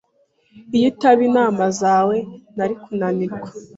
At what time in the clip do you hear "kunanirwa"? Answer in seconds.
2.83-3.47